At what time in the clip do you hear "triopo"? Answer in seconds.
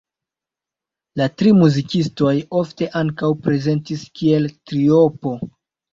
4.71-5.35